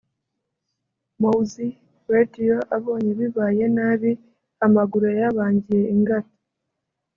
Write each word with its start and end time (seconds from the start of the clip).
Mowzey 1.21 1.71
Radio 2.13 2.55
abonye 2.75 3.11
bibaye 3.19 3.63
nabi 3.77 4.11
amaguru 4.65 5.03
yayabangiye 5.11 5.83
ingata 5.93 6.35